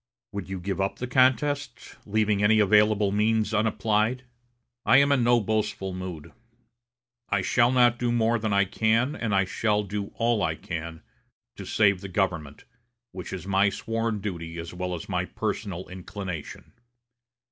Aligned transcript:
Would 0.31 0.49
you 0.49 0.59
give 0.59 0.81
up 0.81 0.95
the 0.95 1.05
contest, 1.05 1.95
leaving 2.07 2.41
any 2.43 2.57
available 2.59 3.11
means 3.11 3.53
unapplied? 3.53 4.23
I 4.83 4.97
am 4.97 5.11
in 5.11 5.23
no 5.23 5.39
boastful 5.39 5.93
mood. 5.93 6.31
I 7.29 7.43
shall 7.43 7.71
not 7.71 7.99
do 7.99 8.11
more 8.11 8.39
than 8.39 8.51
I 8.51 8.65
can, 8.65 9.15
and 9.15 9.35
I 9.35 9.45
shall 9.45 9.83
do 9.83 10.07
all 10.15 10.41
I 10.41 10.55
can, 10.55 11.03
to 11.55 11.65
save 11.67 12.01
the 12.01 12.07
government, 12.09 12.63
which 13.11 13.31
is 13.31 13.45
my 13.45 13.69
sworn 13.69 14.21
duty 14.21 14.57
as 14.57 14.73
well 14.73 14.95
as 14.95 15.07
my 15.07 15.23
personal 15.25 15.87
inclination. 15.87 16.71